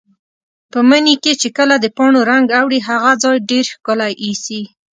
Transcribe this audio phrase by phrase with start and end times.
[0.71, 4.61] په مني کې چې کله د پاڼو رنګ اوړي، هغه ځای ډېر ښکلی ایسي.